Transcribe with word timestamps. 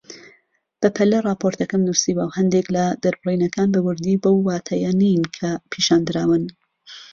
بەپەلە 0.81 1.17
راپۆرتەکەم 1.27 1.81
نووسیوە 1.87 2.23
و 2.25 2.35
هەندێک 2.37 2.67
لە 2.75 2.85
دەربڕینەکان 3.03 3.69
بە 3.73 3.79
وردی 3.87 4.21
بەو 4.23 4.37
واتایە 4.47 4.91
نین 5.01 5.21
کە 5.37 5.49
پیشاندراون 5.71 6.43